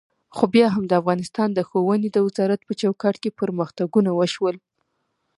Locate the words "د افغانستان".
0.87-1.49